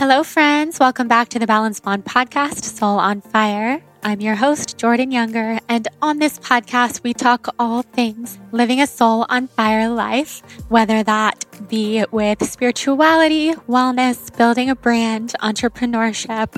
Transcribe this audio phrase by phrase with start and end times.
[0.00, 0.80] Hello, friends.
[0.80, 3.82] Welcome back to the Balance Blonde podcast, Soul on Fire.
[4.02, 8.86] I'm your host, Jordan Younger, and on this podcast, we talk all things living a
[8.86, 10.40] soul on fire life,
[10.70, 16.56] whether that be with spirituality, wellness, building a brand, entrepreneurship,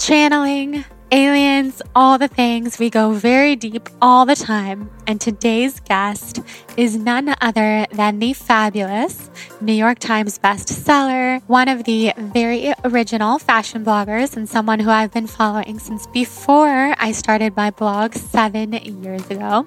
[0.00, 2.80] channeling, aliens, all the things.
[2.80, 4.90] We go very deep all the time.
[5.06, 6.40] And today's guest
[6.76, 13.38] is none other than the fabulous New York Times bestseller, one of the very original
[13.38, 18.72] fashion bloggers, and someone who I've been following since before I started my blog seven
[18.72, 19.66] years ago.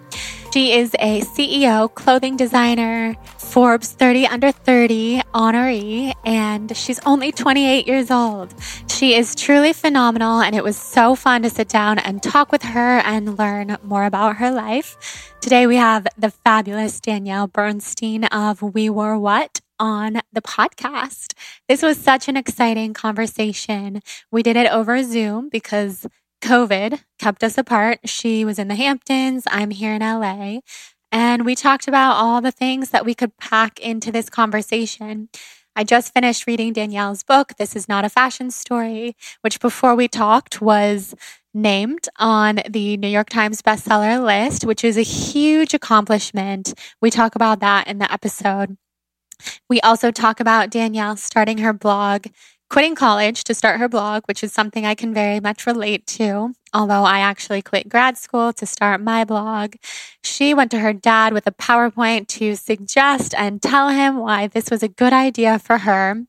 [0.54, 7.88] She is a CEO, clothing designer, Forbes 30 under 30 honoree, and she's only 28
[7.88, 8.54] years old.
[8.88, 12.64] She is truly phenomenal, and it was so fun to sit down and talk with
[12.64, 15.36] her and learn more about her life.
[15.42, 21.34] Today we have the fabulous Danielle Bernstein of We Wore What on the podcast.
[21.70, 24.02] This was such an exciting conversation.
[24.32, 26.06] We did it over Zoom because
[26.42, 28.00] COVID kept us apart.
[28.04, 30.60] She was in the Hamptons, I'm here in LA.
[31.12, 35.30] And we talked about all the things that we could pack into this conversation.
[35.80, 40.10] I just finished reading Danielle's book, This Is Not a Fashion Story, which before we
[40.10, 41.16] talked was
[41.54, 46.74] named on the New York Times bestseller list, which is a huge accomplishment.
[47.02, 48.76] We talk about that in the episode.
[49.70, 52.26] We also talk about Danielle starting her blog
[52.70, 56.56] quitting college to start her blog, which is something I can very much relate to.
[56.74, 59.76] Although I actually quit grad school to start my blog,
[60.24, 64.70] she went to her dad with a PowerPoint to suggest and tell him why this
[64.70, 66.26] was a good idea for her.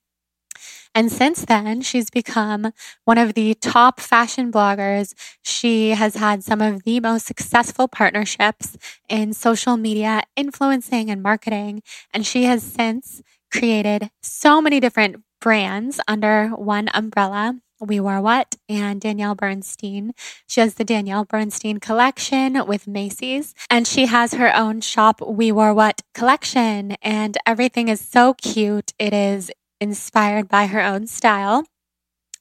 [0.94, 2.72] And since then, she's become
[3.04, 5.14] one of the top fashion bloggers.
[5.42, 8.76] She has had some of the most successful partnerships
[9.08, 11.82] in social media influencing and marketing.
[12.12, 13.22] And she has since
[13.52, 17.60] created so many different brands under one umbrella.
[17.80, 20.12] We Wore What and Danielle Bernstein.
[20.46, 25.50] She has the Danielle Bernstein collection with Macy's and she has her own shop, We
[25.50, 26.92] Wore What collection.
[27.02, 28.92] And everything is so cute.
[28.98, 31.64] It is inspired by her own style,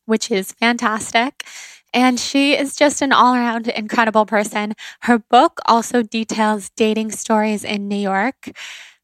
[0.05, 1.45] which is fantastic.
[1.93, 4.73] And she is just an all around incredible person.
[5.01, 8.51] Her book also details dating stories in New York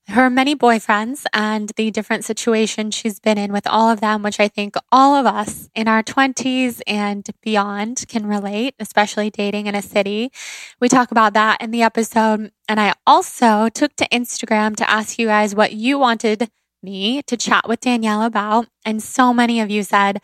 [0.08, 4.40] her many boyfriends and the different situations she's been in with all of them, which
[4.40, 9.74] I think all of us in our 20s and beyond can relate, especially dating in
[9.74, 10.32] a city.
[10.80, 12.52] We talk about that in the episode.
[12.68, 16.50] And I also took to Instagram to ask you guys what you wanted
[16.84, 18.68] me to chat with Danielle about.
[18.86, 20.22] And so many of you said,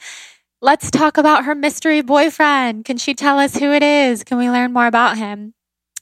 [0.63, 2.85] Let's talk about her mystery boyfriend.
[2.85, 4.23] Can she tell us who it is?
[4.23, 5.55] Can we learn more about him?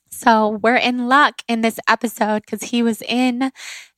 [0.09, 3.51] So we're in luck in this episode because he was in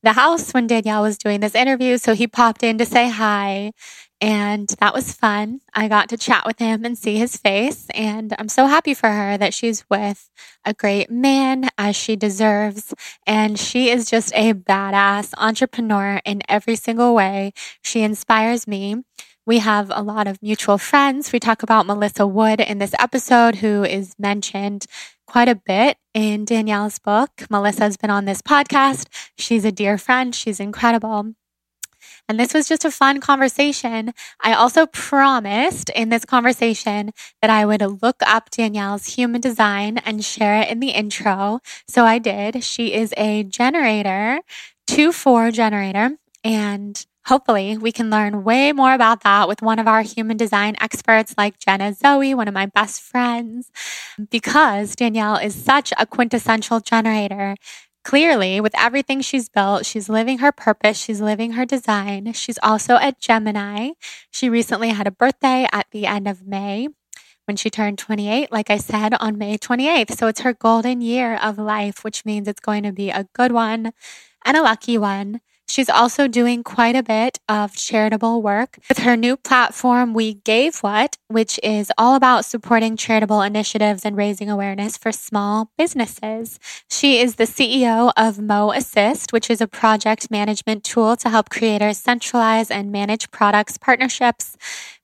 [0.04, 1.98] the house when Danielle was doing this interview.
[1.98, 3.72] So he popped in to say hi.
[4.20, 5.62] And that was fun.
[5.74, 7.88] I got to chat with him and see his face.
[7.96, 10.30] And I'm so happy for her that she's with
[10.64, 12.94] a great man as she deserves.
[13.26, 17.54] And she is just a badass entrepreneur in every single way.
[17.82, 19.04] She inspires me.
[19.46, 21.32] We have a lot of mutual friends.
[21.32, 24.86] We talk about Melissa Wood in this episode, who is mentioned
[25.26, 27.32] quite a bit in Danielle's book.
[27.50, 29.08] Melissa's been on this podcast.
[29.40, 30.36] She's a dear friend.
[30.36, 31.34] She's incredible.
[32.30, 34.14] And this was just a fun conversation.
[34.42, 37.12] I also promised in this conversation
[37.42, 41.60] that I would look up Danielle's human design and share it in the intro.
[41.88, 42.64] So I did.
[42.64, 44.40] She is a generator,
[44.88, 46.12] 2 4 generator.
[46.44, 50.76] And Hopefully, we can learn way more about that with one of our human design
[50.82, 53.72] experts like Jenna Zoe, one of my best friends,
[54.32, 57.56] because Danielle is such a quintessential generator.
[58.04, 62.34] Clearly, with everything she's built, she's living her purpose, she's living her design.
[62.34, 63.92] She's also a Gemini.
[64.32, 66.88] She recently had a birthday at the end of May
[67.46, 70.18] when she turned 28, like I said, on May 28th.
[70.18, 73.52] So it's her golden year of life, which means it's going to be a good
[73.52, 73.94] one
[74.44, 75.42] and a lucky one.
[75.72, 80.80] She's also doing quite a bit of charitable work with her new platform, We Gave
[80.80, 86.60] What, which is all about supporting charitable initiatives and raising awareness for small businesses.
[86.90, 91.50] She is the CEO of Mo Assist, which is a project management tool to help
[91.50, 94.58] creators centralize and manage products, partnerships,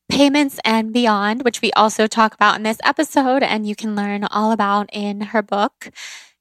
[0.10, 4.26] payments and beyond, which we also talk about in this episode and you can learn
[4.26, 5.92] all about in her book.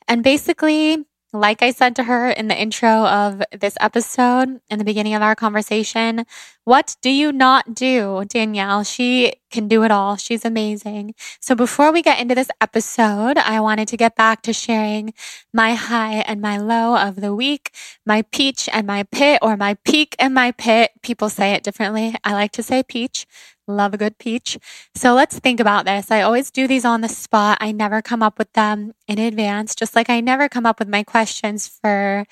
[0.09, 1.05] And basically,
[1.39, 5.23] like I said to her in the intro of this episode, in the beginning of
[5.23, 6.25] our conversation,
[6.65, 8.83] what do you not do, Danielle?
[8.83, 10.17] She can do it all.
[10.17, 11.15] She's amazing.
[11.41, 15.15] So before we get into this episode, I wanted to get back to sharing
[15.53, 17.71] my high and my low of the week,
[18.05, 20.91] my peach and my pit, or my peak and my pit.
[21.03, 22.17] People say it differently.
[22.25, 23.27] I like to say peach.
[23.69, 24.59] Love a good peach.
[24.95, 26.11] So let's think about this.
[26.11, 27.59] I always do these on the spot.
[27.61, 30.89] I never come up with them in advance, just like I never come up with
[30.89, 32.27] my questions for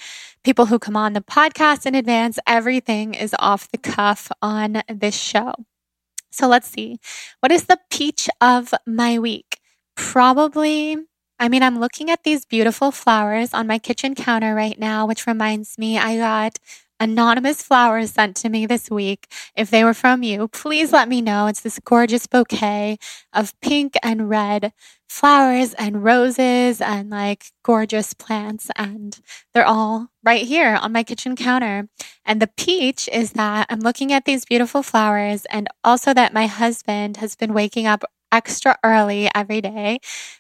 [0.45, 2.39] people who come on the podcast in advance.
[2.47, 5.55] Everything is off the cuff on this show.
[6.31, 6.99] So let's see.
[7.41, 9.59] What is the peach of my week?
[9.97, 10.99] Probably
[11.39, 15.27] I mean, I'm looking at these beautiful flowers on my kitchen counter right now, which
[15.27, 16.59] reminds me I got
[17.05, 19.31] anonymous flowers sent to me this week.
[19.55, 21.47] If they were from you, please let me know.
[21.47, 22.99] It's this gorgeous bouquet
[23.33, 24.73] of pink and red
[25.07, 28.71] flowers and roses and like gorgeous plants.
[28.75, 29.21] And
[29.53, 31.89] they're all right here on my kitchen counter.
[32.25, 36.47] And the peach is that I'm looking at these beautiful flowers and also that my
[36.47, 38.03] husband has been waking up
[38.33, 39.99] extra early every day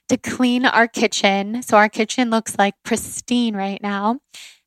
[0.08, 1.62] to clean our kitchen.
[1.62, 4.18] So our kitchen looks like pristine right now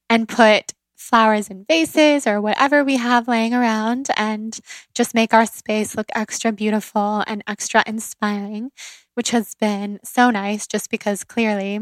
[0.10, 4.60] and put flowers in vases or whatever we have laying around and
[4.96, 8.72] just make our space look extra beautiful and extra inspiring,
[9.14, 11.80] which has been so nice just because clearly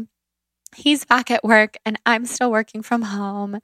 [0.74, 3.58] he's back at work and I'm still working from home.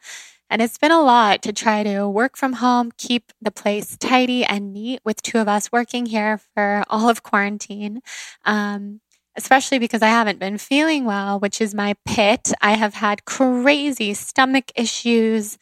[0.49, 4.45] And it's been a lot to try to work from home, keep the place tidy
[4.45, 8.01] and neat with two of us working here for all of quarantine.
[8.45, 9.01] Um,
[9.37, 12.53] especially because I haven't been feeling well, which is my pit.
[12.61, 15.59] I have had crazy stomach issues,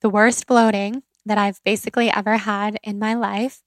[0.00, 3.62] the worst bloating that I've basically ever had in my life,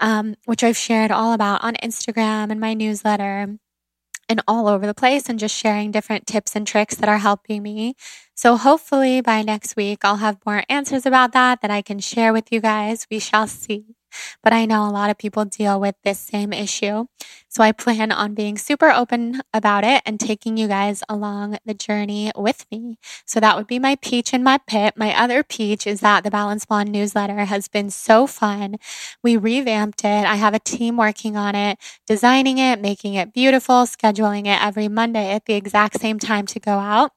[0.00, 3.58] um, which I've shared all about on Instagram and my newsletter
[4.28, 7.62] and all over the place, and just sharing different tips and tricks that are helping
[7.62, 7.94] me.
[8.34, 12.32] So, hopefully, by next week, I'll have more answers about that that I can share
[12.32, 13.06] with you guys.
[13.10, 13.96] We shall see
[14.42, 17.06] but I know a lot of people deal with this same issue.
[17.48, 21.74] So I plan on being super open about it and taking you guys along the
[21.74, 22.98] journey with me.
[23.24, 24.94] So that would be my peach and my pit.
[24.96, 28.76] My other peach is that the Balance Blonde newsletter has been so fun.
[29.22, 30.26] We revamped it.
[30.26, 34.88] I have a team working on it, designing it, making it beautiful, scheduling it every
[34.88, 37.12] Monday at the exact same time to go out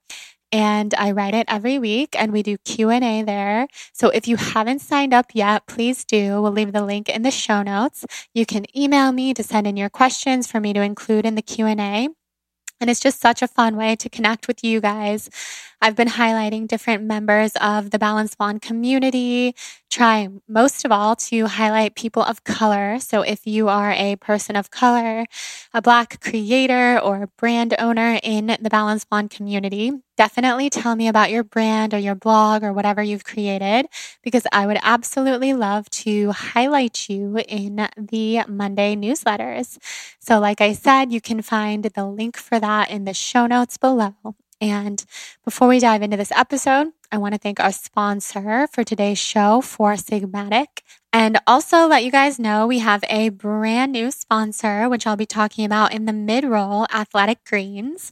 [0.52, 3.68] and I write it every week and we do Q&A there.
[3.94, 6.42] So if you haven't signed up yet, please do.
[6.42, 8.06] We'll leave the link in the show notes.
[8.34, 11.42] You can email me to send in your questions for me to include in the
[11.42, 12.10] Q&A.
[12.82, 15.30] And it's just such a fun way to connect with you guys.
[15.84, 19.56] I've been highlighting different members of the Balance Blonde community,
[19.90, 23.00] trying most of all to highlight people of color.
[23.00, 25.26] So if you are a person of color,
[25.74, 31.32] a Black creator, or brand owner in the Balance Blonde community, definitely tell me about
[31.32, 33.88] your brand or your blog or whatever you've created
[34.22, 39.80] because I would absolutely love to highlight you in the Monday newsletters.
[40.20, 43.78] So, like I said, you can find the link for that in the show notes
[43.78, 44.14] below.
[44.62, 45.04] And
[45.44, 49.60] before we dive into this episode, I want to thank our sponsor for today's show,
[49.60, 50.82] Four Sigmatic.
[51.12, 55.26] And also let you guys know we have a brand new sponsor, which I'll be
[55.26, 58.12] talking about in the mid roll athletic greens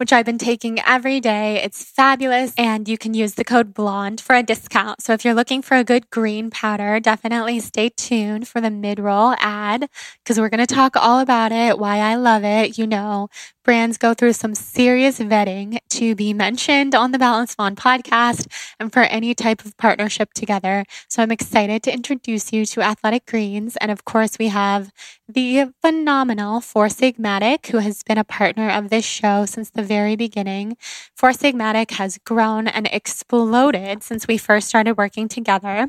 [0.00, 1.62] which I've been taking every day.
[1.62, 2.54] It's fabulous.
[2.56, 5.02] And you can use the code blonde for a discount.
[5.02, 8.98] So if you're looking for a good green powder, definitely stay tuned for the mid
[8.98, 9.90] roll ad
[10.24, 12.78] because we're going to talk all about it, why I love it.
[12.78, 13.28] You know,
[13.62, 18.46] brands go through some serious vetting to be mentioned on the Balanced Blonde podcast
[18.78, 20.84] and for any type of partnership together.
[21.08, 23.76] So I'm excited to introduce you to Athletic Greens.
[23.76, 24.90] And of course, we have
[25.28, 30.16] the phenomenal Four Sigmatic, who has been a partner of this show since the very
[30.16, 30.76] beginning.
[31.16, 35.88] Four Sigmatic has grown and exploded since we first started working together.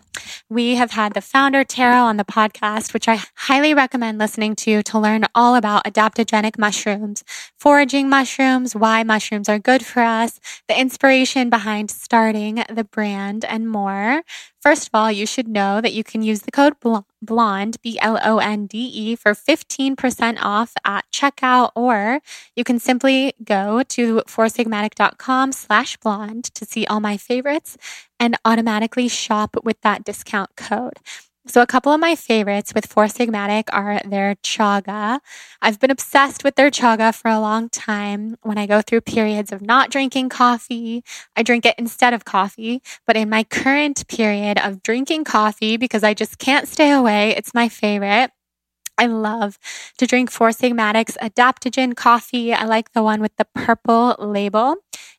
[0.50, 4.84] We have had the founder, Tara, on the podcast, which I highly recommend listening to
[4.84, 7.24] to learn all about adaptogenic mushrooms,
[7.62, 13.70] foraging mushrooms, why mushrooms are good for us, the inspiration behind starting the brand, and
[13.70, 14.24] more.
[14.60, 16.74] First of all, you should know that you can use the code
[17.22, 22.22] BLONDE, B L O N D E, for 15% off at checkout, or
[22.56, 27.78] you can simply go to foursigmatic.com slash blonde to see all my favorites
[28.20, 30.98] and automatically shop with that discount code.
[31.48, 35.20] So, a couple of my favorites with Four Sigmatic are their chaga.
[35.60, 38.38] I've been obsessed with their chaga for a long time.
[38.44, 41.04] When I go through periods of not drinking coffee,
[41.36, 42.84] I drink it instead of coffee.
[43.08, 47.56] But in my current period of drinking coffee, because I just can't stay away, it's
[47.56, 48.30] my favorite.
[49.00, 49.58] I love
[49.98, 52.54] to drink Four Sigmatic's adaptogen coffee.
[52.54, 54.76] I like the one with the purple label.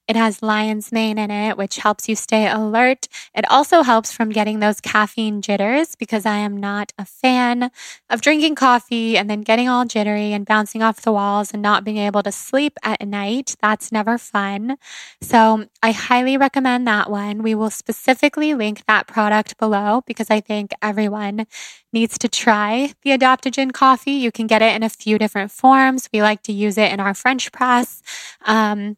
[0.08, 3.06] It has lion's mane in it, which helps you stay alert.
[3.34, 7.70] It also helps from getting those caffeine jitters because I am not a fan
[8.10, 11.84] of drinking coffee and then getting all jittery and bouncing off the walls and not
[11.84, 13.54] being able to sleep at night.
[13.62, 14.76] That's never fun.
[15.20, 17.42] So I highly recommend that one.
[17.42, 21.46] We will specifically link that product below because I think everyone
[21.92, 24.12] needs to try the adaptogen coffee.
[24.12, 26.08] You can get it in a few different forms.
[26.12, 28.02] We like to use it in our French press.
[28.44, 28.96] Um,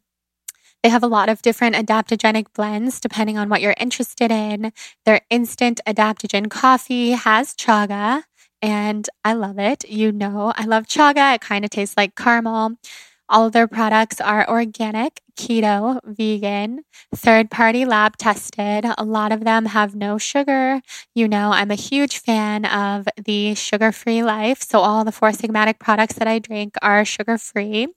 [0.85, 4.71] they have a lot of different adaptogenic blends depending on what you're interested in.
[5.03, 8.21] Their instant adaptogen coffee has chaga,
[8.61, 9.89] and I love it.
[9.89, 11.33] You know, I love chaga.
[11.33, 12.77] It kind of tastes like caramel.
[13.27, 16.81] All of their products are organic, keto, vegan,
[17.15, 18.85] third party lab tested.
[18.99, 20.81] A lot of them have no sugar.
[21.15, 24.61] You know, I'm a huge fan of the sugar free life.
[24.61, 27.87] So all the Four Sigmatic products that I drink are sugar free.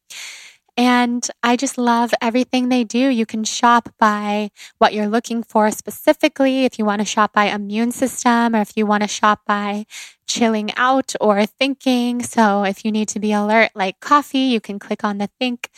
[0.79, 3.09] And I just love everything they do.
[3.09, 6.65] You can shop by what you're looking for specifically.
[6.65, 9.87] If you want to shop by immune system or if you want to shop by
[10.29, 12.23] chilling out or thinking.
[12.23, 15.69] So if you need to be alert like coffee, you can click on the think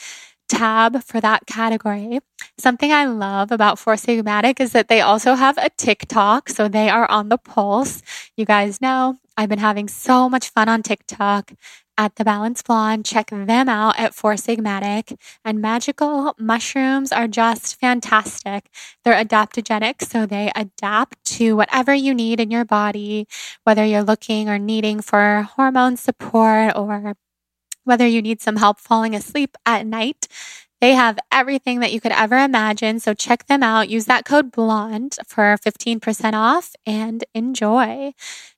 [0.51, 2.21] tab for that category.
[2.59, 6.51] Something I love about Four Sigmatic is that they also have a TikTok.
[6.51, 8.03] So they are on the pulse.
[8.37, 11.53] You guys know I've been having so much fun on TikTok
[12.01, 13.05] at the Balance Blonde.
[13.05, 15.21] Check them out at Four Sigmatic.
[15.45, 18.71] And magical mushrooms are just fantastic.
[19.05, 23.29] They're adaptogenic, so they adapt to whatever you need in your body,
[23.65, 27.15] whether you're looking or needing for hormone support or
[27.85, 30.27] whether you need some help falling asleep at night.
[30.81, 33.01] They have everything that you could ever imagine.
[33.01, 33.91] So check them out.
[33.91, 38.13] Use that code BLONDE for 15% off and enjoy.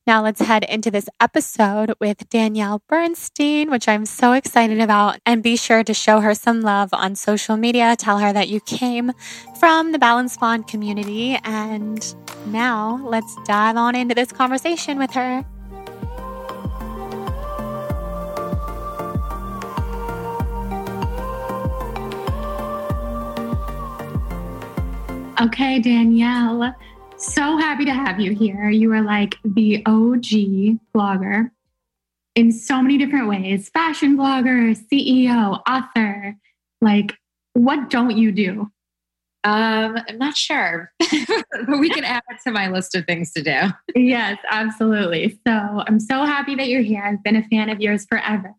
[0.07, 5.19] Now let's head into this episode with Danielle Bernstein, which I'm so excited about.
[5.26, 7.97] And be sure to show her some love on social media.
[7.97, 9.12] Tell her that you came
[9.59, 11.38] from the Balance Blonde community.
[11.43, 12.14] And
[12.47, 15.45] now let's dive on into this conversation with her.
[25.43, 26.73] Okay, Danielle,
[27.17, 28.71] so happy to have you here.
[28.71, 31.51] You are like the OG blogger
[32.37, 36.37] in so many different ways fashion blogger, CEO, author.
[36.81, 37.15] Like,
[37.55, 38.71] what don't you do?
[39.43, 43.43] Um, I'm not sure, but we can add it to my list of things to
[43.43, 43.73] do.
[43.97, 45.41] yes, absolutely.
[45.45, 47.03] So I'm so happy that you're here.
[47.03, 48.55] I've been a fan of yours forever.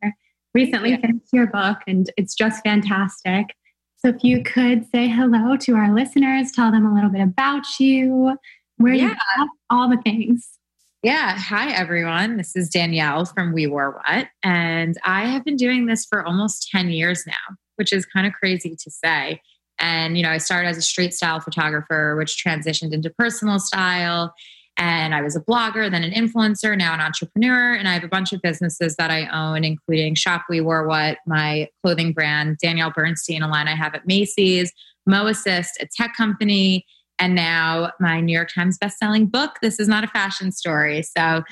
[0.54, 3.56] Recently finished your book, and it's just fantastic.
[4.06, 7.64] So if you could say hello to our listeners, tell them a little bit about
[7.80, 8.38] you,
[8.76, 9.04] where yeah.
[9.04, 10.60] you are, all the things.
[11.04, 11.38] Yeah.
[11.38, 12.36] Hi, everyone.
[12.36, 14.28] This is Danielle from We Wore What.
[14.44, 18.34] And I have been doing this for almost 10 years now, which is kind of
[18.34, 19.40] crazy to say.
[19.80, 24.34] And, you know, I started as a street style photographer, which transitioned into personal style.
[24.78, 27.74] And I was a blogger, then an influencer, now an entrepreneur.
[27.74, 31.20] And I have a bunch of businesses that I own, including Shop We Wore What,
[31.28, 34.72] my clothing brand, Danielle Bernstein, a line I have at Macy's,
[35.06, 36.86] Mo Assist, a tech company,
[37.20, 39.58] and now my New York Times bestselling book.
[39.62, 41.04] This is not a fashion story.
[41.04, 41.44] So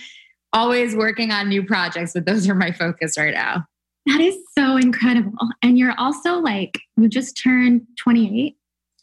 [0.53, 3.65] always working on new projects, but those are my focus right now.
[4.07, 5.37] That is so incredible.
[5.61, 8.55] And you're also like, you just turned 28.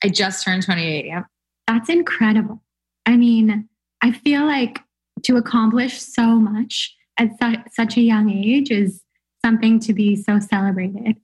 [0.02, 1.06] I just turned 28.
[1.06, 1.24] Yep.
[1.68, 2.62] That's incredible.
[3.06, 3.68] I mean,
[4.02, 4.80] I feel like
[5.24, 9.02] to accomplish so much at su- such a young age is
[9.44, 11.16] something to be so celebrated.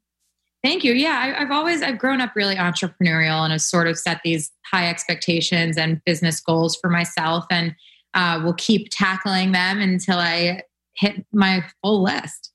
[0.62, 0.94] Thank you.
[0.94, 4.50] Yeah, I, have always I've grown up really entrepreneurial and have sort of set these
[4.64, 7.74] high expectations and business goals for myself, and
[8.14, 10.62] uh, will keep tackling them until I
[10.94, 12.52] hit my full list.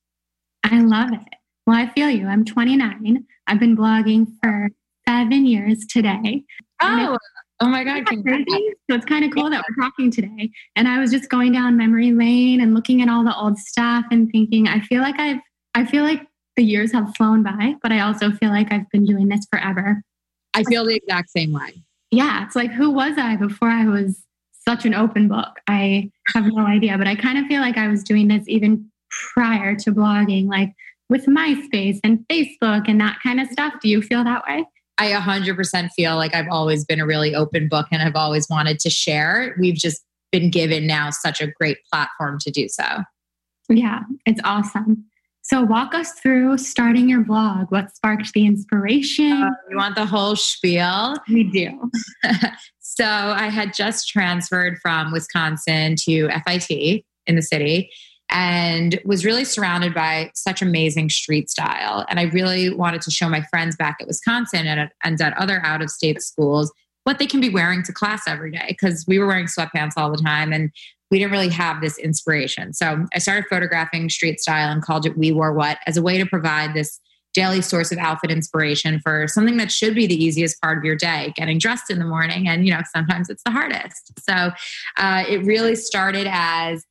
[0.63, 1.35] I love it.
[1.67, 2.27] Well, I feel you.
[2.27, 3.25] I'm 29.
[3.45, 4.69] I've been blogging for
[5.07, 6.43] seven years today.
[6.81, 7.17] Oh,
[7.61, 8.05] oh my God.
[8.05, 8.73] Crazy?
[8.89, 10.51] So it's kind of cool that we're talking today.
[10.75, 14.05] And I was just going down memory lane and looking at all the old stuff
[14.11, 15.39] and thinking, I feel like I've,
[15.75, 16.25] I feel like
[16.55, 20.01] the years have flown by, but I also feel like I've been doing this forever.
[20.53, 21.83] I feel the exact same way.
[22.11, 22.45] Yeah.
[22.45, 24.23] It's like, who was I before I was
[24.67, 25.59] such an open book?
[25.67, 28.89] I have no idea, but I kind of feel like I was doing this even
[29.33, 30.73] prior to blogging, like
[31.09, 33.73] with MySpace and Facebook and that kind of stuff.
[33.81, 34.65] Do you feel that way?
[34.99, 38.79] I 100% feel like I've always been a really open book and I've always wanted
[38.79, 39.55] to share.
[39.57, 42.83] We've just been given now such a great platform to do so.
[43.69, 45.05] Yeah, it's awesome.
[45.41, 47.71] So, walk us through starting your blog.
[47.71, 49.31] What sparked the inspiration?
[49.31, 51.15] Uh, you want the whole spiel?
[51.27, 51.89] We do.
[52.79, 57.89] so, I had just transferred from Wisconsin to FIT in the city
[58.29, 62.05] and was really surrounded by such amazing street style.
[62.09, 65.37] And I really wanted to show my friends back at Wisconsin and at, and at
[65.37, 66.71] other out of state schools
[67.03, 70.11] what they can be wearing to class every day because we were wearing sweatpants all
[70.11, 70.69] the time and
[71.09, 72.73] we didn't really have this inspiration.
[72.73, 76.19] So I started photographing street style and called it We Wore What as a way
[76.19, 76.99] to provide this
[77.33, 80.95] daily source of outfit inspiration for something that should be the easiest part of your
[80.95, 84.49] day getting dressed in the morning and you know sometimes it's the hardest so
[84.97, 86.83] uh, it really started as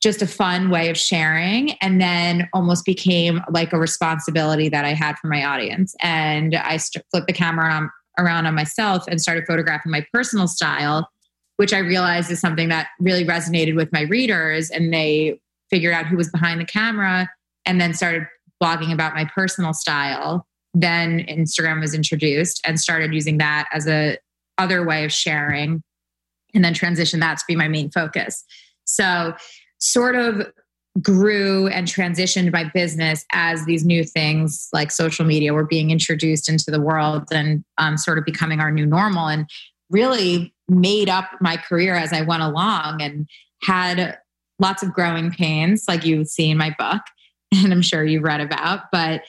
[0.00, 4.94] just a fun way of sharing and then almost became like a responsibility that I
[4.94, 5.94] had for my audience.
[6.00, 10.48] And I st- flipped the camera on, around on myself and started photographing my personal
[10.48, 11.10] style,
[11.56, 14.70] which I realized is something that really resonated with my readers.
[14.70, 15.38] And they
[15.68, 17.28] figured out who was behind the camera
[17.66, 18.26] and then started
[18.62, 20.46] blogging about my personal style.
[20.72, 24.16] Then Instagram was introduced and started using that as a
[24.56, 25.82] other way of sharing
[26.54, 28.44] and then transition that to be my main focus.
[28.84, 29.34] So
[29.80, 30.52] sort of
[31.00, 36.48] grew and transitioned my business as these new things like social media were being introduced
[36.48, 39.48] into the world and um, sort of becoming our new normal and
[39.88, 43.28] really made up my career as I went along and
[43.62, 44.18] had
[44.58, 47.02] lots of growing pains like you see in my book
[47.54, 49.22] and I'm sure you've read about, but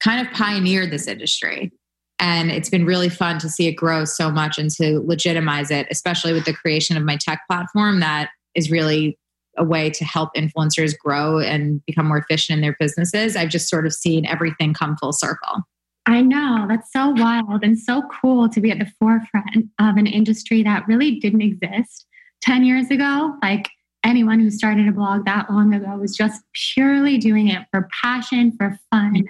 [0.00, 1.72] kind of pioneered this industry.
[2.18, 5.86] And it's been really fun to see it grow so much and to legitimize it,
[5.90, 9.18] especially with the creation of my tech platform that is really
[9.56, 13.36] a way to help influencers grow and become more efficient in their businesses.
[13.36, 15.64] I've just sort of seen everything come full circle.
[16.06, 20.06] I know that's so wild and so cool to be at the forefront of an
[20.06, 22.06] industry that really didn't exist
[22.42, 23.36] 10 years ago.
[23.42, 23.68] Like
[24.04, 28.52] anyone who started a blog that long ago was just purely doing it for passion,
[28.56, 29.24] for fun.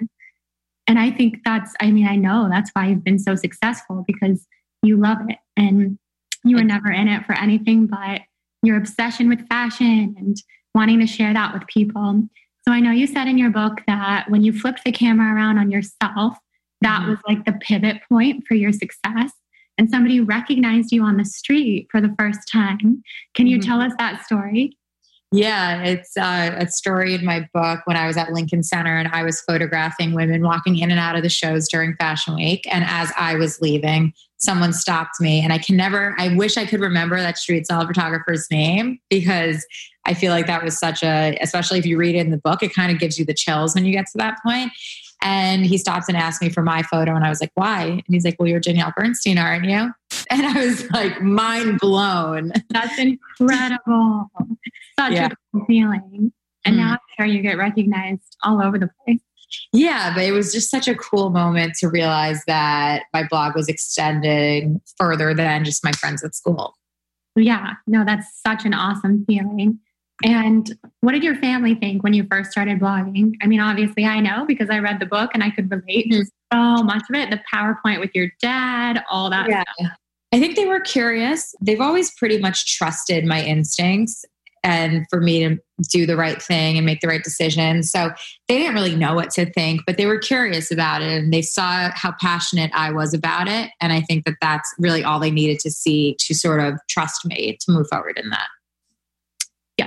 [0.87, 4.47] And I think that's, I mean, I know that's why you've been so successful because
[4.81, 5.99] you love it and
[6.43, 8.21] you were never in it for anything but
[8.61, 10.37] your obsession with fashion and
[10.75, 12.23] wanting to share that with people.
[12.67, 15.57] So I know you said in your book that when you flipped the camera around
[15.57, 16.37] on yourself,
[16.81, 17.11] that mm-hmm.
[17.11, 19.31] was like the pivot point for your success.
[19.77, 23.01] And somebody recognized you on the street for the first time.
[23.33, 23.67] Can you mm-hmm.
[23.67, 24.77] tell us that story?
[25.33, 29.07] Yeah, it's uh, a story in my book when I was at Lincoln Center and
[29.07, 32.67] I was photographing women walking in and out of the shows during Fashion Week.
[32.69, 35.41] And as I was leaving, someone stopped me.
[35.41, 39.65] And I can never, I wish I could remember that street style photographer's name because
[40.05, 42.61] I feel like that was such a, especially if you read it in the book,
[42.61, 44.71] it kind of gives you the chills when you get to that point.
[45.21, 47.15] And he stops and asks me for my photo.
[47.15, 47.83] And I was like, why?
[47.83, 49.91] And he's like, well, you're Danielle Bernstein, aren't you?
[50.29, 52.53] And I was like, mind blown.
[52.69, 54.31] That's incredible.
[54.97, 55.27] Such yeah.
[55.27, 56.31] a cool feeling.
[56.63, 59.19] And mm now I'm sure you get recognized all over the place.
[59.73, 63.67] Yeah, but it was just such a cool moment to realize that my blog was
[63.67, 66.75] extending further than just my friends at school.
[67.35, 69.79] Yeah, no, that's such an awesome feeling.
[70.23, 73.33] And what did your family think when you first started blogging?
[73.41, 76.17] I mean, obviously, I know because I read the book and I could relate to
[76.17, 76.23] hmm.
[76.53, 79.63] so much of it the PowerPoint with your dad, all that yeah.
[79.79, 79.91] Stuff.
[80.33, 81.53] I think they were curious.
[81.61, 84.23] They've always pretty much trusted my instincts
[84.63, 85.57] and for me to
[85.89, 87.83] do the right thing and make the right decision.
[87.83, 88.11] So
[88.47, 91.41] they didn't really know what to think, but they were curious about it and they
[91.41, 93.71] saw how passionate I was about it.
[93.81, 97.25] And I think that that's really all they needed to see to sort of trust
[97.25, 98.47] me to move forward in that.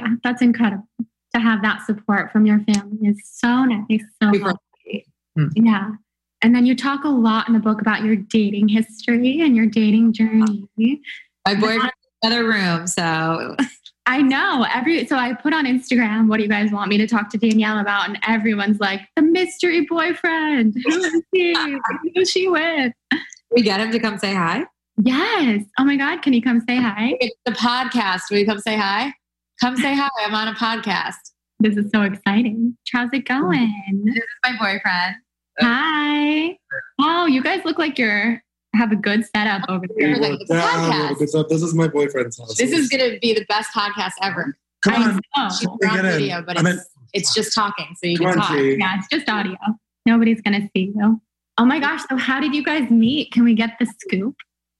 [0.00, 0.88] Yeah, that's incredible.
[1.34, 4.04] To have that support from your family is so nice.
[4.22, 4.54] So
[5.36, 5.48] hmm.
[5.56, 5.90] yeah.
[6.42, 9.66] And then you talk a lot in the book about your dating history and your
[9.66, 10.68] dating journey.
[11.46, 13.56] My boyfriend in another room, so.
[14.06, 14.66] I know.
[14.72, 17.38] Every so I put on Instagram what do you guys want me to talk to
[17.38, 18.06] Danielle about?
[18.06, 20.76] And everyone's like the mystery boyfriend.
[20.84, 21.56] Who is he?
[22.14, 22.92] Who's she with?
[23.50, 24.66] We get him to come say hi?
[25.02, 25.64] Yes.
[25.78, 27.16] Oh my god can he come say hi?
[27.20, 28.22] It's the podcast.
[28.30, 29.14] Will you come say hi
[29.60, 31.14] come say hi I'm on a podcast
[31.60, 35.16] this is so exciting how's it going this is my boyfriend
[35.60, 36.58] hi
[37.00, 38.42] oh you guys look like you're
[38.74, 40.16] have a good setup over here.
[40.16, 41.48] Like the podcast.
[41.48, 42.56] This is my boyfriend's house.
[42.56, 44.56] This is going to be the best podcast ever.
[44.82, 45.50] Come on.
[45.50, 48.50] She's on video, but it's, it's just talking, so you can on, talk.
[48.50, 48.78] Tree.
[48.78, 49.56] Yeah, it's just audio.
[50.06, 51.20] Nobody's going to see you.
[51.56, 52.02] Oh my gosh.
[52.10, 53.32] So, how did you guys meet?
[53.32, 54.34] Can we get the scoop?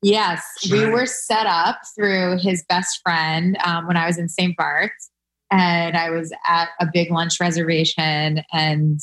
[0.05, 4.55] Yes, we were set up through his best friend um, when I was in St.
[4.55, 5.11] Bart's.
[5.51, 9.01] And I was at a big lunch reservation and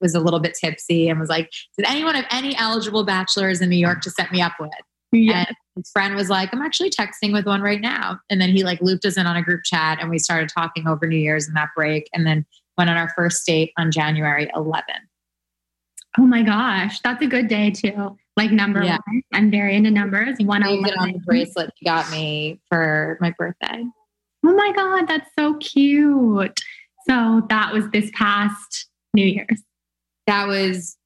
[0.00, 3.68] was a little bit tipsy and was like, Did anyone have any eligible bachelors in
[3.68, 4.70] New York to set me up with?
[5.12, 5.44] Yeah.
[5.46, 8.18] And his friend was like, I'm actually texting with one right now.
[8.28, 10.88] And then he like looped us in on a group chat and we started talking
[10.88, 12.08] over New Year's and that break.
[12.12, 12.44] And then
[12.76, 14.82] went on our first date on January 11th.
[16.18, 17.00] Oh my gosh.
[17.00, 18.16] That's a good day too.
[18.36, 18.98] Like number Yeah.
[19.06, 19.22] one.
[19.32, 20.36] I'm very into numbers.
[20.40, 23.84] One on named it on the bracelet he got me for my birthday.
[24.44, 25.06] Oh my God.
[25.06, 26.58] That's so cute.
[27.08, 29.62] So that was this past New Year's.
[30.26, 30.96] That was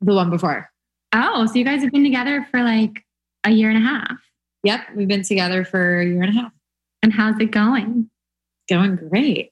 [0.00, 0.70] the one before.
[1.12, 3.04] Oh, so you guys have been together for like
[3.44, 4.16] a year and a half.
[4.62, 6.52] Yep, we've been together for a year and a half.
[7.02, 8.08] And how's it going?
[8.68, 9.50] Going great.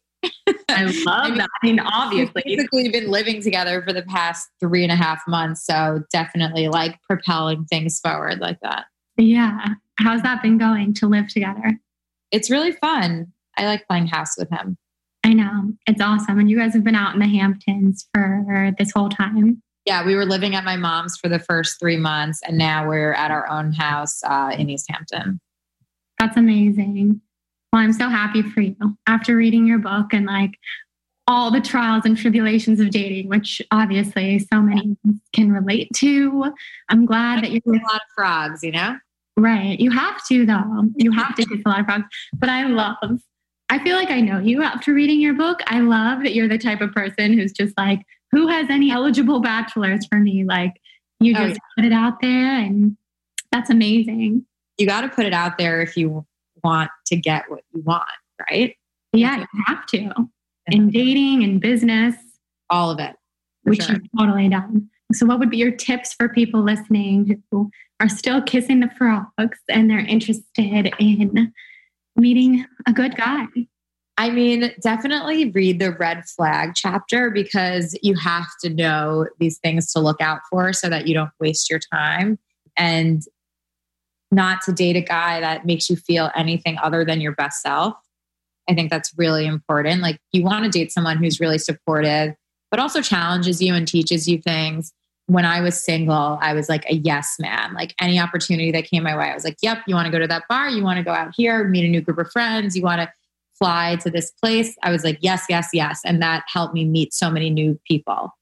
[0.68, 1.48] I love mean, that.
[1.62, 5.22] I mean, obviously, We've basically been living together for the past three and a half
[5.26, 5.64] months.
[5.64, 8.86] So definitely like propelling things forward like that.
[9.16, 9.74] Yeah.
[9.98, 11.78] How's that been going to live together?
[12.30, 13.32] It's really fun.
[13.56, 14.76] I like playing house with him.
[15.24, 15.72] I know.
[15.86, 16.38] It's awesome.
[16.38, 19.62] And you guys have been out in the Hamptons for this whole time.
[19.84, 23.14] Yeah, we were living at my mom's for the first three months, and now we're
[23.14, 25.40] at our own house uh, in East Hampton.
[26.18, 27.22] That's amazing.
[27.72, 28.76] Well, I'm so happy for you
[29.06, 30.58] after reading your book and like
[31.26, 34.96] all the trials and tribulations of dating, which obviously so many
[35.34, 36.52] can relate to.
[36.88, 38.96] I'm glad that you're A lot of frogs, you know?
[39.36, 39.78] right.
[39.78, 40.88] You have to, though.
[40.96, 42.04] You have to kiss a lot of frogs.
[42.34, 43.20] But I love,
[43.68, 45.60] I feel like I know you after reading your book.
[45.66, 48.00] I love that you're the type of person who's just like,
[48.32, 50.44] who has any eligible bachelors for me?
[50.44, 50.80] Like,
[51.20, 52.96] you Oh, just put it out there, and
[53.52, 54.46] that's amazing.
[54.78, 56.24] You got to put it out there if you
[56.62, 58.04] want to get what you want,
[58.50, 58.74] right?
[59.12, 60.12] Yeah, you have to.
[60.68, 62.14] In dating and business,
[62.68, 63.16] All of it.
[63.62, 63.96] which sure.
[63.96, 64.88] you've totally done.
[65.12, 69.58] So, what would be your tips for people listening who are still kissing the frogs
[69.68, 71.52] and they're interested in
[72.16, 73.46] meeting a good guy?
[74.18, 79.92] I mean, definitely read the red flag chapter because you have to know these things
[79.92, 82.38] to look out for so that you don't waste your time
[82.76, 83.22] and
[84.30, 87.94] not to date a guy that makes you feel anything other than your best self.
[88.68, 90.02] I think that's really important.
[90.02, 92.34] Like, you want to date someone who's really supportive,
[92.70, 94.92] but also challenges you and teaches you things.
[95.26, 97.72] When I was single, I was like a yes man.
[97.74, 100.18] Like, any opportunity that came my way, I was like, yep, you want to go
[100.18, 100.68] to that bar?
[100.68, 102.76] You want to go out here, meet a new group of friends?
[102.76, 103.10] You want to
[103.58, 104.76] fly to this place?
[104.82, 106.00] I was like, yes, yes, yes.
[106.04, 108.34] And that helped me meet so many new people.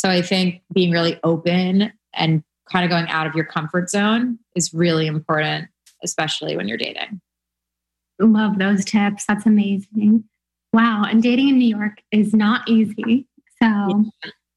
[0.00, 4.38] So I think being really open and kind of going out of your comfort zone
[4.56, 5.68] is really important,
[6.02, 7.20] especially when you're dating.
[8.20, 9.24] Love those tips.
[9.26, 10.24] That's amazing.
[10.72, 11.04] Wow.
[11.08, 13.26] And dating in New York is not easy.
[13.62, 14.04] So,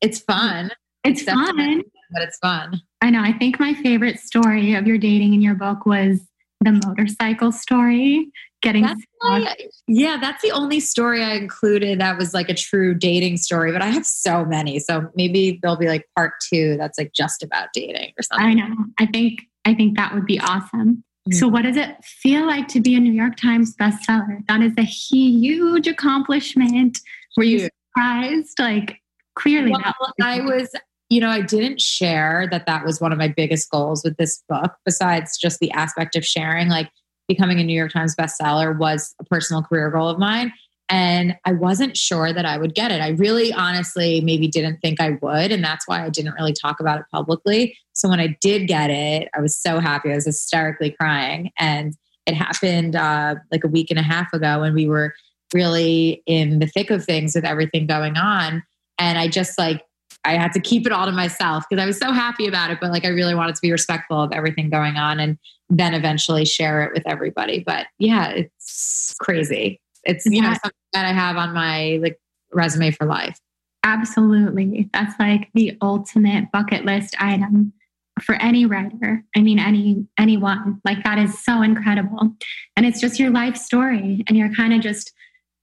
[0.01, 0.71] It's fun,
[1.03, 1.83] it's fun.
[2.11, 2.81] but it's fun.
[3.01, 3.21] I know.
[3.21, 6.19] I think my favorite story of your dating in your book was
[6.61, 8.31] the motorcycle story.
[8.67, 9.55] Getting That's why,
[9.87, 13.81] yeah, that's the only story I included that was like a true dating story, but
[13.81, 14.79] I have so many.
[14.79, 18.45] So maybe there'll be like part two that's like just about dating or something.
[18.45, 18.75] I know.
[18.99, 21.01] I think I think that would be awesome.
[21.31, 21.53] So mm-hmm.
[21.53, 24.45] what does it feel like to be a New York Times bestseller?
[24.49, 26.99] That is a huge accomplishment.
[27.37, 28.59] Were you surprised?
[28.59, 29.01] Like
[29.35, 30.69] clearly Well, I was,
[31.07, 34.43] you know, I didn't share that that was one of my biggest goals with this
[34.49, 36.67] book, besides just the aspect of sharing.
[36.67, 36.89] Like
[37.27, 40.53] becoming a New York Times bestseller was a personal career goal of mine.
[40.89, 43.01] And I wasn't sure that I would get it.
[43.01, 45.51] I really honestly maybe didn't think I would.
[45.51, 47.77] And that's why I didn't really talk about it publicly.
[47.91, 50.11] So when I did get it, I was so happy.
[50.11, 51.51] I was hysterically crying.
[51.57, 51.93] And
[52.25, 55.13] it happened uh, like a week and a half ago when we were
[55.53, 58.63] really in the thick of things with everything going on.
[58.97, 59.81] And I just like,
[60.25, 62.79] I had to keep it all to myself because I was so happy about it,
[62.81, 65.37] but like I really wanted to be respectful of everything going on and
[65.69, 67.59] then eventually share it with everybody.
[67.65, 69.79] But yeah, it's crazy.
[70.03, 70.53] It's you know Yeah.
[70.55, 72.19] something that I have on my like
[72.53, 73.39] resume for life.
[73.83, 77.73] absolutely that's like the ultimate bucket list item.
[78.21, 79.23] for any writer.
[79.35, 80.81] I mean, any anyone.
[80.83, 82.33] Like that is so incredible.
[82.75, 84.23] And it's just your life story.
[84.27, 85.13] And you're kind of just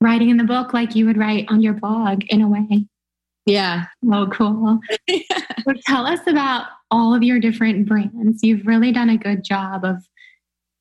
[0.01, 2.87] writing in the book like you would write on your blog in a way.
[3.47, 3.87] Yeah.
[4.11, 4.81] Oh, cool.
[5.09, 8.43] so tell us about all of your different brands.
[8.43, 10.07] You've really done a good job of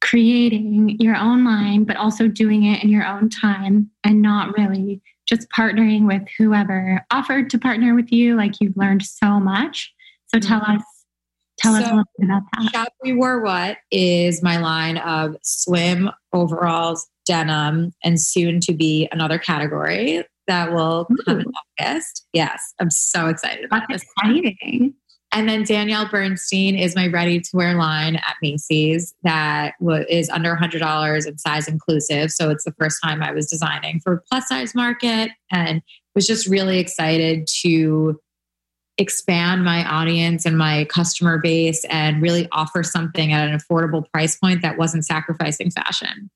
[0.01, 5.01] creating your own line, but also doing it in your own time and not really
[5.25, 8.35] just partnering with whoever offered to partner with you.
[8.35, 9.93] Like you've learned so much.
[10.27, 10.77] So tell mm-hmm.
[10.77, 10.83] us,
[11.57, 12.71] tell so, us a little bit about that.
[12.71, 19.07] Shop We Wore What is my line of swim overalls, denim, and soon to be
[19.11, 21.23] another category that will Ooh.
[21.25, 21.45] come in
[22.33, 24.11] Yes, I'm so excited about That's this.
[24.17, 24.93] Exciting.
[25.31, 29.73] And then Danielle Bernstein is my ready to wear line at Macy's that
[30.07, 32.31] is under $100 and size inclusive.
[32.31, 35.81] So it's the first time I was designing for plus size market and
[36.13, 38.19] was just really excited to
[38.99, 44.37] expand my audience and my customer base and really offer something at an affordable price
[44.37, 46.29] point that wasn't sacrificing fashion.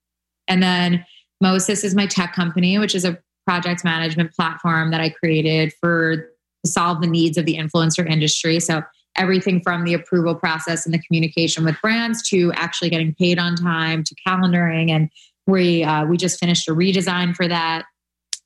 [0.48, 1.06] And then
[1.44, 6.30] MoAssist is my tech company, which is a project management platform that I created for
[6.66, 8.60] solve the needs of the influencer industry.
[8.60, 8.82] So
[9.16, 13.56] everything from the approval process and the communication with brands to actually getting paid on
[13.56, 14.90] time to calendaring.
[14.90, 15.10] And
[15.46, 17.86] we uh, we just finished a redesign for that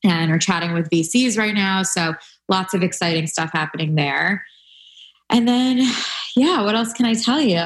[0.03, 1.81] and are chatting with VCs right now.
[1.81, 2.13] So
[2.47, 4.45] lots of exciting stuff happening there.
[5.31, 5.79] And then,
[6.35, 7.63] yeah, what else can I tell you?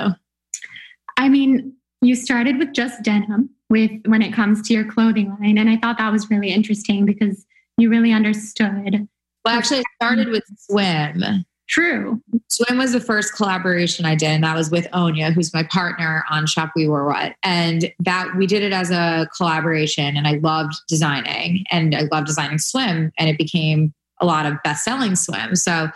[1.18, 1.74] I mean,
[2.08, 5.78] you started with just denim with when it comes to your clothing line, and I
[5.78, 7.46] thought that was really interesting because
[7.78, 9.08] you really understood
[9.46, 11.24] well, actually, I started with swim.
[11.68, 12.22] True.
[12.50, 16.24] Swim was the first collaboration I did, and that was with Onia, who's my partner
[16.32, 17.36] on Shop We Wore What.
[17.44, 22.28] And that we did it as a collaboration, and I loved designing, and I loved
[22.28, 25.56] designing swim, and it became a lot of best-selling swim.
[25.56, 25.90] So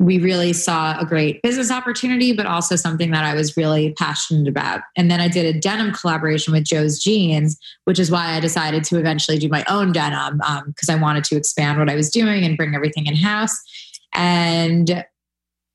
[0.00, 4.46] we really saw a great business opportunity, but also something that I was really passionate
[4.46, 4.82] about.
[4.96, 8.84] And then I did a denim collaboration with Joe's Jeans, which is why I decided
[8.84, 12.10] to eventually do my own denim because um, I wanted to expand what I was
[12.10, 13.58] doing and bring everything in house.
[14.12, 15.04] And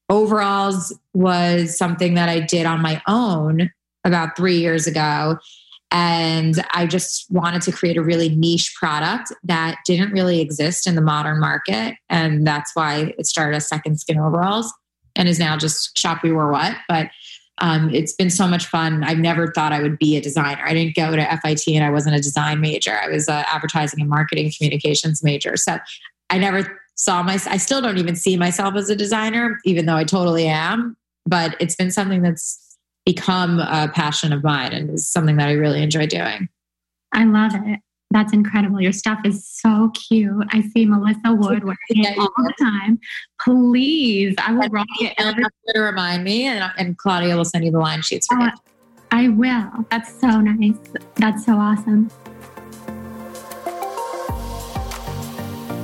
[0.10, 3.72] overalls was something that I did on my own
[4.06, 5.38] about three years ago.
[5.94, 10.96] And I just wanted to create a really niche product that didn't really exist in
[10.96, 11.96] the modern market.
[12.10, 14.74] And that's why it started as Second Skin Overalls
[15.16, 16.76] and is now just Shop We Wore What.
[16.90, 17.10] But
[17.60, 19.04] um, it's been so much fun.
[19.04, 20.64] I've never thought I would be a designer.
[20.66, 22.98] I didn't go to FIT and I wasn't a design major.
[22.98, 25.56] I was an advertising and marketing communications major.
[25.56, 25.78] So
[26.32, 29.96] I never saw my, I still don't even see myself as a designer, even though
[29.96, 30.98] I totally am.
[31.28, 32.60] But it's been something that's
[33.06, 36.50] become a passion of mine and is something that I really enjoy doing.
[37.14, 37.80] I love it.
[38.12, 38.80] That's incredible.
[38.80, 40.46] Your stuff is so cute.
[40.52, 43.00] I see Melissa Wood wearing it all the time.
[43.42, 45.14] Please, I will rock it.
[45.18, 48.52] Every- to remind me, and, and, Claudia will send you the line sheets for uh,
[49.12, 49.86] I will.
[49.90, 50.78] That's so nice.
[51.16, 52.10] That's so awesome.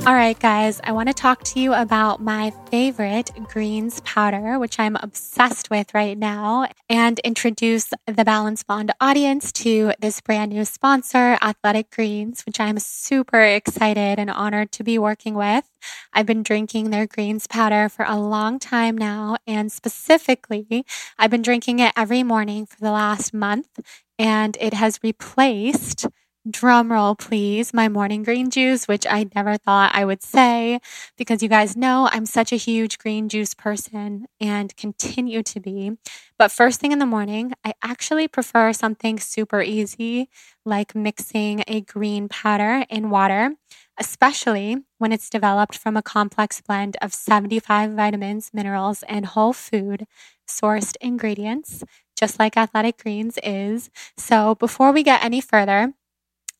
[0.09, 4.79] All right, guys, I want to talk to you about my favorite greens powder, which
[4.79, 10.65] I'm obsessed with right now, and introduce the Balance Blonde audience to this brand new
[10.65, 15.69] sponsor, Athletic Greens, which I'm super excited and honored to be working with.
[16.11, 20.87] I've been drinking their greens powder for a long time now, and specifically,
[21.19, 23.79] I've been drinking it every morning for the last month,
[24.17, 26.07] and it has replaced
[26.49, 27.73] drum roll please.
[27.73, 30.79] My morning green juice which i never thought i would say
[31.17, 35.91] because you guys know i'm such a huge green juice person and continue to be.
[36.37, 40.29] But first thing in the morning i actually prefer something super easy
[40.65, 43.55] like mixing a green powder in water
[43.99, 50.05] especially when it's developed from a complex blend of 75 vitamins minerals and whole food
[50.47, 51.83] sourced ingredients
[52.17, 53.89] just like athletic greens is.
[54.17, 55.93] So before we get any further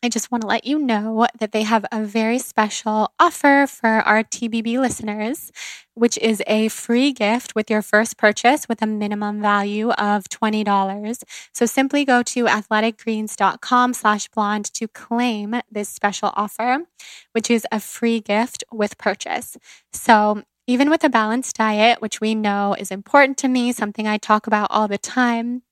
[0.02, 3.86] I just want to let you know that they have a very special offer for
[3.86, 5.52] our TBB listeners,
[5.92, 11.22] which is a free gift with your first purchase with a minimum value of $20.
[11.52, 16.86] So simply go to athleticgreens.com slash blonde to claim this special offer,
[17.32, 19.58] which is a free gift with purchase.
[19.92, 24.16] So even with a balanced diet, which we know is important to me, something I
[24.16, 25.62] talk about all the time,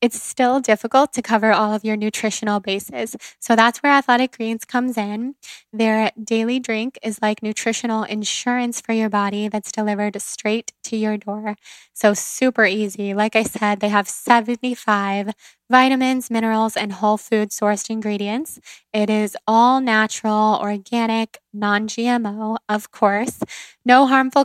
[0.00, 3.16] it's still difficult to cover all of your nutritional bases.
[3.38, 5.34] So that's where Athletic Greens comes in.
[5.72, 11.16] Their daily drink is like nutritional insurance for your body that's delivered straight to your
[11.16, 11.56] door.
[11.92, 13.14] So super easy.
[13.14, 15.30] Like I said, they have 75
[15.70, 18.58] vitamins, minerals, and whole food sourced ingredients.
[18.92, 23.40] It is all natural, organic, non GMO, of course,
[23.84, 24.44] no harmful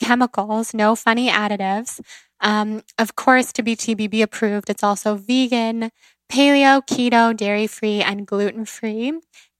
[0.00, 2.00] chemicals, no funny additives.
[2.40, 5.90] Um, of course, to be TBB approved, it's also vegan,
[6.30, 9.12] paleo, keto, dairy free, and gluten free.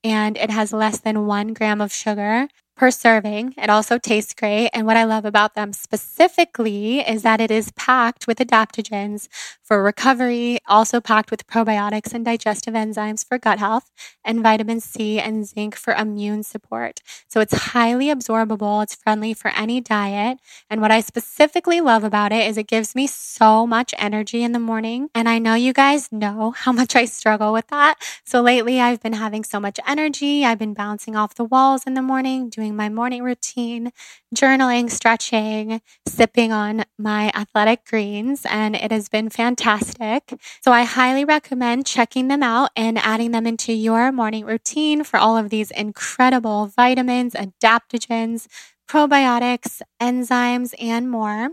[0.02, 2.48] And it has less than one gram of sugar
[2.80, 3.52] per serving.
[3.58, 4.70] It also tastes great.
[4.72, 9.28] And what I love about them specifically is that it is packed with adaptogens
[9.62, 13.90] for recovery, also packed with probiotics and digestive enzymes for gut health,
[14.24, 17.00] and vitamin C and zinc for immune support.
[17.28, 18.82] So it's highly absorbable.
[18.82, 20.38] It's friendly for any diet.
[20.70, 24.52] And what I specifically love about it is it gives me so much energy in
[24.52, 25.10] the morning.
[25.14, 27.96] And I know you guys know how much I struggle with that.
[28.24, 30.46] So lately I've been having so much energy.
[30.46, 33.90] I've been bouncing off the walls in the morning, doing doing my morning routine,
[34.34, 40.32] journaling, stretching, sipping on my athletic greens, and it has been fantastic.
[40.62, 45.18] So I highly recommend checking them out and adding them into your morning routine for
[45.18, 48.46] all of these incredible vitamins, adaptogens,
[48.88, 51.50] probiotics, enzymes, and more.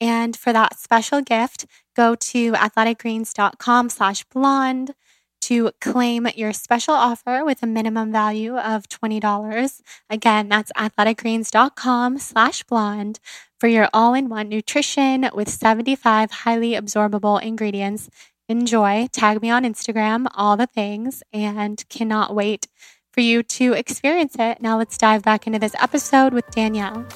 [0.00, 4.94] And for that special gift, go to athleticgreens.com slash blonde
[5.42, 9.82] to claim your special offer with a minimum value of $20.
[10.08, 13.20] Again, that's athleticgreens.com slash blonde
[13.58, 18.08] for your all-in-one nutrition with 75 highly absorbable ingredients.
[18.48, 19.06] Enjoy.
[19.12, 22.66] Tag me on Instagram, all the things, and cannot wait
[23.12, 24.60] for you to experience it.
[24.60, 27.06] Now let's dive back into this episode with Danielle.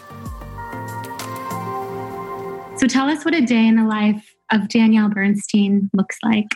[2.77, 6.49] So tell us what a day in the life of Danielle Bernstein looks like.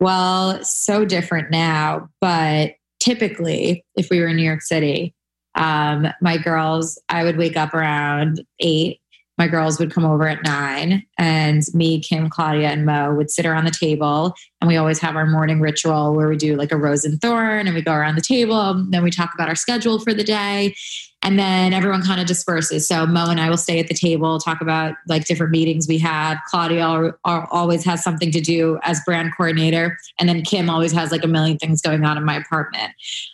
[0.00, 5.14] Well, so different now, but typically, if we were in New York City,
[5.54, 8.99] um, my girls, I would wake up around eight.
[9.40, 13.46] My girls would come over at nine, and me, Kim, Claudia, and Mo would sit
[13.46, 14.34] around the table.
[14.60, 17.66] And we always have our morning ritual where we do like a rose and thorn,
[17.66, 18.84] and we go around the table.
[18.90, 20.74] Then we talk about our schedule for the day
[21.22, 22.86] and then everyone kind of disperses.
[22.86, 25.98] So Mo and I will stay at the table, talk about like different meetings we
[25.98, 31.10] have Claudia always has something to do as brand coordinator, and then Kim always has
[31.10, 32.92] like a million things going on in my apartment.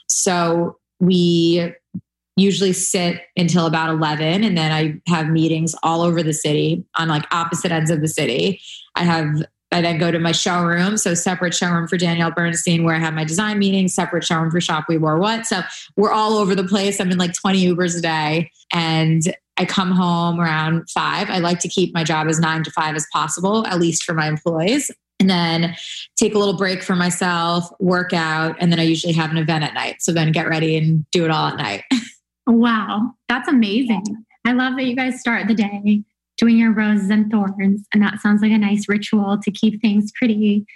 [0.08, 1.72] So we
[2.36, 7.08] usually sit until about 11 and then i have meetings all over the city on
[7.08, 8.60] like opposite ends of the city
[8.94, 10.96] i have I then go to my showroom.
[10.96, 14.60] So separate showroom for Danielle Bernstein where I have my design meetings, separate showroom for
[14.60, 15.44] Shop We Wore What.
[15.44, 15.60] So
[15.96, 17.00] we're all over the place.
[17.00, 19.22] I'm in like 20 Ubers a day and
[19.56, 21.30] I come home around five.
[21.30, 24.14] I like to keep my job as nine to five as possible, at least for
[24.14, 24.90] my employees.
[25.18, 25.74] And then
[26.16, 29.64] take a little break for myself, work out, and then I usually have an event
[29.64, 29.96] at night.
[30.00, 31.84] So then get ready and do it all at night.
[32.46, 34.04] wow, that's amazing.
[34.44, 36.02] I love that you guys start the day
[36.38, 37.86] doing your roses and thorns.
[37.92, 40.66] And that sounds like a nice ritual to keep things pretty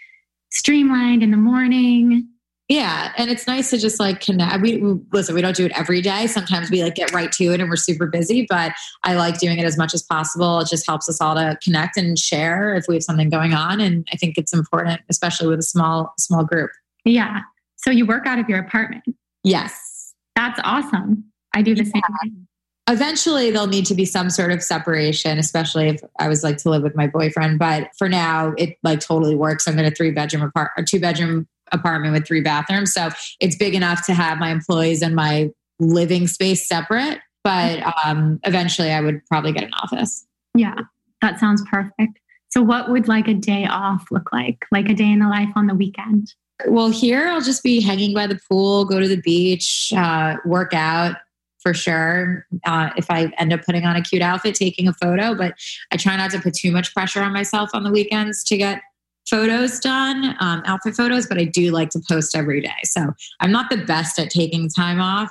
[0.51, 2.29] streamlined in the morning.
[2.69, 4.63] Yeah, and it's nice to just like connect.
[4.63, 4.81] We
[5.13, 5.35] listen.
[5.35, 6.29] We don't do it every day.
[6.29, 8.47] Sometimes we like get right to it, and we're super busy.
[8.49, 10.61] But I like doing it as much as possible.
[10.61, 13.81] It just helps us all to connect and share if we have something going on.
[13.81, 16.71] And I think it's important, especially with a small small group.
[17.05, 17.41] Yeah.
[17.75, 19.03] So you work out of your apartment.
[19.43, 21.25] Yes, that's awesome.
[21.55, 22.01] I do the yeah.
[22.25, 22.47] same.
[22.89, 26.71] Eventually there'll need to be some sort of separation especially if i was like to
[26.71, 29.69] live with my boyfriend but for now it like totally works.
[29.69, 33.55] I'm in a three bedroom apart a two bedroom apartment with three bathrooms so it's
[33.55, 39.01] big enough to have my employees and my living space separate but um, eventually i
[39.01, 40.27] would probably get an office.
[40.55, 40.75] Yeah
[41.23, 42.19] that sounds perfect.
[42.49, 44.65] So what would like a day off look like?
[44.73, 46.35] Like a day in the life on the weekend?
[46.67, 50.75] Well here i'll just be hanging by the pool go to the beach uh, work
[50.75, 51.17] out
[51.63, 52.47] for sure.
[52.65, 55.55] Uh, if I end up putting on a cute outfit, taking a photo, but
[55.93, 58.83] I try not to put too much pressure on myself on the weekends to get
[59.29, 62.71] photos done, um, outfit photos, but I do like to post every day.
[62.85, 65.31] So I'm not the best at taking time off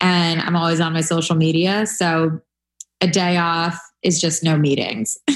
[0.00, 1.86] and I'm always on my social media.
[1.86, 2.40] So
[3.00, 5.16] a day off is just no meetings.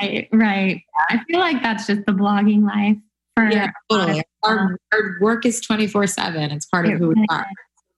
[0.00, 0.82] right, right.
[1.10, 2.96] I feel like that's just the blogging life.
[3.34, 4.22] For yeah, totally.
[4.42, 6.50] Our, our work is 24 7.
[6.50, 7.46] It's part of who we are.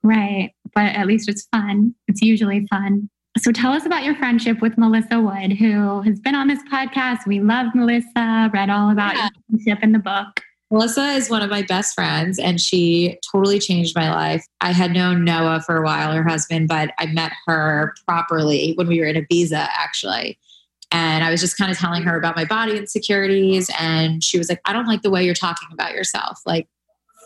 [0.02, 0.52] Right.
[0.74, 1.94] But at least it's fun.
[2.08, 3.08] It's usually fun.
[3.38, 7.26] So tell us about your friendship with Melissa Wood, who has been on this podcast.
[7.26, 9.22] We love Melissa, read all about yeah.
[9.22, 10.40] your friendship in the book.
[10.72, 14.44] Melissa is one of my best friends, and she totally changed my life.
[14.60, 18.86] I had known Noah for a while, her husband, but I met her properly when
[18.86, 20.38] we were in Ibiza, actually.
[20.92, 23.68] And I was just kind of telling her about my body insecurities.
[23.80, 26.40] And she was like, I don't like the way you're talking about yourself.
[26.46, 26.68] Like,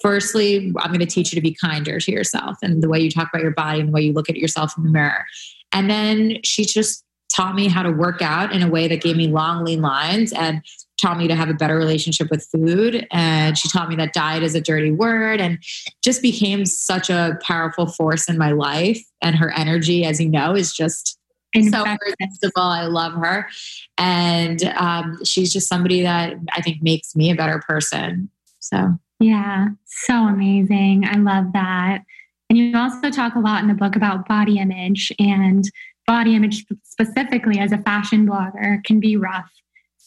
[0.05, 3.11] firstly, I'm going to teach you to be kinder to yourself and the way you
[3.11, 5.25] talk about your body and the way you look at yourself in the mirror.
[5.73, 9.17] And then she just taught me how to work out in a way that gave
[9.17, 10.63] me long, lean lines and
[11.01, 13.07] taught me to have a better relationship with food.
[13.11, 15.59] And she taught me that diet is a dirty word and
[16.03, 19.03] just became such a powerful force in my life.
[19.23, 21.19] And her energy, as you know, is just
[21.55, 22.63] so irresistible.
[22.63, 23.49] I love her.
[23.97, 28.29] And um, she's just somebody that I think makes me a better person.
[28.61, 31.05] So, yeah, so amazing.
[31.07, 32.03] I love that.
[32.51, 35.65] And you also talk a lot in the book about body image and
[36.07, 39.51] body image specifically as a fashion blogger can be rough.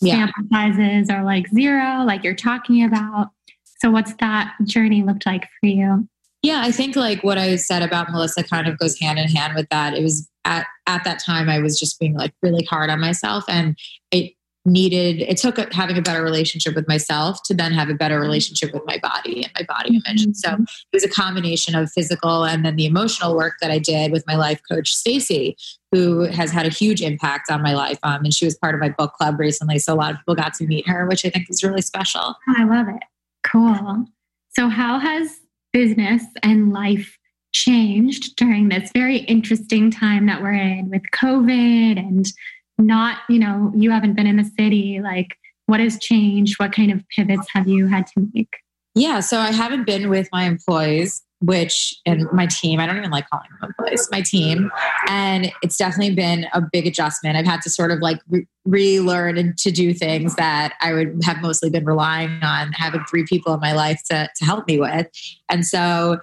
[0.01, 0.27] Yeah.
[0.27, 3.31] Sample sizes are like zero, like you're talking about.
[3.79, 6.07] So, what's that journey looked like for you?
[6.43, 9.55] Yeah, I think like what I said about Melissa kind of goes hand in hand
[9.55, 9.95] with that.
[9.95, 13.45] It was at at that time I was just being like really hard on myself,
[13.47, 13.75] and
[14.11, 14.33] it
[14.67, 18.73] needed it took having a better relationship with myself to then have a better relationship
[18.73, 20.23] with my body and my body image.
[20.23, 20.63] And so mm-hmm.
[20.63, 24.27] it was a combination of physical and then the emotional work that i did with
[24.27, 25.57] my life coach stacy
[25.93, 27.97] who has had a huge impact on my life.
[28.03, 30.35] Um, and she was part of my book club recently so a lot of people
[30.35, 32.35] got to meet her which i think is really special.
[32.57, 33.03] I love it.
[33.45, 34.05] Cool.
[34.49, 35.39] So how has
[35.71, 37.17] business and life
[37.53, 42.27] changed during this very interesting time that we're in with covid and
[42.77, 46.59] not, you know, you haven't been in the city, like what has changed?
[46.59, 48.55] What kind of pivots have you had to make?
[48.95, 53.11] Yeah, so I haven't been with my employees, which and my team, I don't even
[53.11, 54.71] like calling them employees, my team.
[55.07, 57.37] And it's definitely been a big adjustment.
[57.37, 61.41] I've had to sort of like re- relearn to do things that I would have
[61.41, 65.07] mostly been relying on having three people in my life to, to help me with.
[65.47, 66.17] And so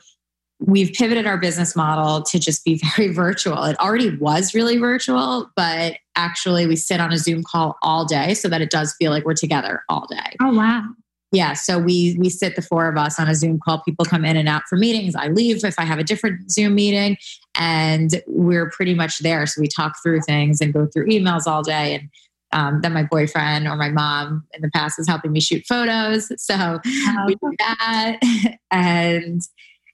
[0.59, 3.63] we've pivoted our business model to just be very virtual.
[3.65, 8.35] It already was really virtual, but actually we sit on a Zoom call all day
[8.35, 10.37] so that it does feel like we're together all day.
[10.41, 10.85] Oh wow.
[11.33, 13.83] Yeah, so we we sit the four of us on a Zoom call.
[13.83, 15.17] People come in and out for meetings.
[15.17, 17.17] I leave if I have a different Zoom meeting
[17.57, 19.45] and we're pretty much there.
[19.47, 22.09] So we talk through things and go through emails all day and
[22.53, 26.31] um, then my boyfriend or my mom in the past is helping me shoot photos.
[26.39, 27.25] So oh.
[27.27, 28.19] we do that.
[28.71, 29.43] and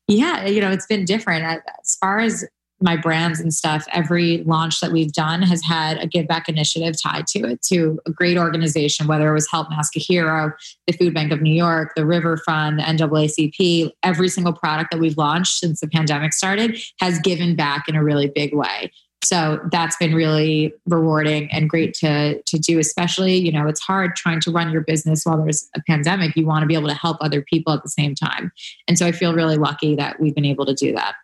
[0.08, 1.44] yeah, you know, it's been different.
[1.44, 2.44] As far as
[2.80, 7.00] my brands and stuff, every launch that we've done has had a give back initiative
[7.00, 10.52] tied to it to a great organization, whether it was Help Mask a Hero,
[10.86, 13.92] the Food Bank of New York, the River Fund, the NAACP.
[14.02, 18.02] Every single product that we've launched since the pandemic started has given back in a
[18.02, 18.90] really big way.
[19.22, 22.78] So that's been really rewarding and great to to do.
[22.78, 26.34] Especially, you know, it's hard trying to run your business while there's a pandemic.
[26.36, 28.50] You want to be able to help other people at the same time.
[28.88, 31.16] And so I feel really lucky that we've been able to do that.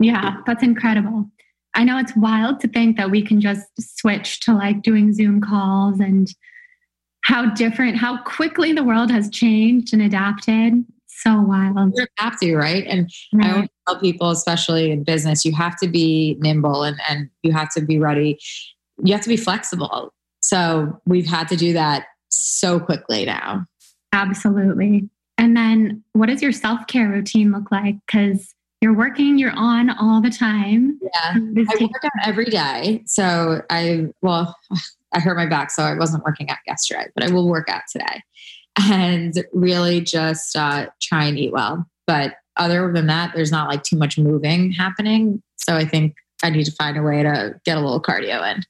[0.00, 1.30] Yeah, that's incredible.
[1.74, 5.40] I know it's wild to think that we can just switch to like doing Zoom
[5.40, 6.28] calls and
[7.22, 10.84] how different, how quickly the world has changed and adapted
[11.24, 11.92] so wild.
[11.96, 12.84] You have to, right?
[12.86, 13.46] And right.
[13.46, 17.52] I always tell people, especially in business, you have to be nimble and, and you
[17.52, 18.38] have to be ready.
[19.02, 20.12] You have to be flexible.
[20.42, 23.66] So we've had to do that so quickly now.
[24.12, 25.08] Absolutely.
[25.38, 27.96] And then what does your self care routine look like?
[28.06, 28.53] Because
[28.84, 31.00] you're working, you're on all the time.
[31.00, 31.36] Yeah.
[31.36, 33.02] I work out every day.
[33.06, 34.54] So I, well,
[35.14, 37.80] I hurt my back, so I wasn't working out yesterday, but I will work out
[37.90, 38.22] today
[38.78, 41.88] and really just uh, try and eat well.
[42.06, 45.42] But other than that, there's not like too much moving happening.
[45.56, 48.64] So I think I need to find a way to get a little cardio in.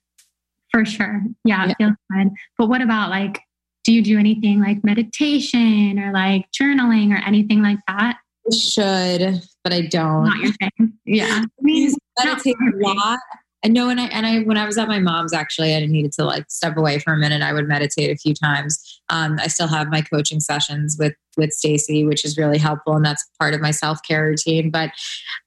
[0.70, 1.22] For sure.
[1.44, 1.74] Yeah, yeah.
[1.74, 2.30] feels good.
[2.56, 3.40] But what about like,
[3.82, 8.18] do you do anything like meditation or like journaling or anything like that?
[8.52, 10.24] Should, but I don't.
[10.24, 10.92] Not your thing.
[11.04, 11.42] Yeah.
[11.58, 13.18] I mean, meditate a lot.
[13.64, 16.12] I know, and I and I when I was at my mom's, actually, I needed
[16.12, 17.40] to like step away for a minute.
[17.40, 19.00] I would meditate a few times.
[19.08, 23.04] Um, I still have my coaching sessions with with Stacy, which is really helpful, and
[23.04, 24.70] that's part of my self care routine.
[24.70, 24.90] But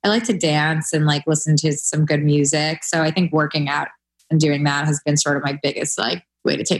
[0.04, 2.84] I like to dance and like listen to some good music.
[2.84, 3.90] So I think working out
[4.32, 6.76] and doing that has been sort of my biggest like way to take